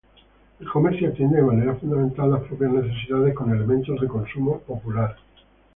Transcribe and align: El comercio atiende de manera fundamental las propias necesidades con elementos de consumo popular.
El 0.59 0.67
comercio 0.67 1.09
atiende 1.09 1.37
de 1.37 1.43
manera 1.43 1.75
fundamental 1.75 2.31
las 2.31 2.41
propias 2.45 2.71
necesidades 2.71 3.35
con 3.35 3.51
elementos 3.53 4.01
de 4.01 4.07
consumo 4.07 4.57
popular. 4.61 5.15